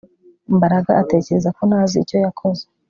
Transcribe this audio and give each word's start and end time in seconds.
Mbaraga 0.55 0.91
atekereza 1.01 1.49
ko 1.57 1.61
ntazi 1.69 1.95
icyo 2.03 2.17
yakoze 2.25 2.63